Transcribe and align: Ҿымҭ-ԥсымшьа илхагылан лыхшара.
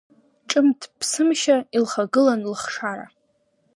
Ҿымҭ-ԥсымшьа 0.49 1.57
илхагылан 1.75 2.41
лыхшара. 2.51 3.05